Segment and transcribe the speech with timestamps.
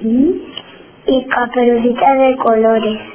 [0.00, 3.11] Y Caperucita de colores.